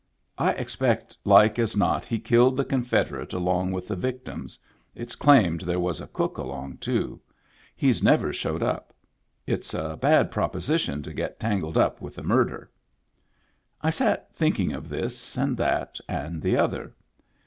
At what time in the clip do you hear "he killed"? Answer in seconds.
2.07-2.57